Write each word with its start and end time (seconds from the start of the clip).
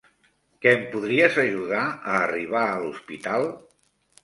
Que 0.65 0.71
em 0.77 0.87
podries 0.93 1.37
ajudar 1.43 1.83
a 1.91 2.17
arribar 2.23 2.65
a 2.73 2.83
l'hospital? 2.87 3.49